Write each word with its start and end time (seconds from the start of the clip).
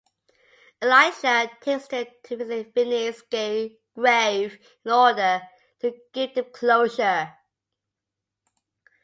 Elijah 0.81 1.51
takes 1.61 1.87
them 1.89 2.07
to 2.23 2.35
visit 2.35 2.73
Vinnie's 2.73 3.21
grave 3.93 4.57
in 4.83 4.91
order 4.91 5.43
to 5.79 5.93
give 6.11 6.33
them 6.33 6.45
closure. 6.51 7.31